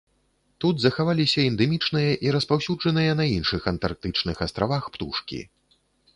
Тут 0.63 0.75
захаваліся 0.85 1.43
эндэмічныя 1.49 2.15
і 2.29 2.33
распаўсюджаныя 2.37 3.11
на 3.21 3.25
іншых 3.37 3.61
антарктычных 3.75 4.35
астравах 4.49 4.83
птушкі. 4.99 5.41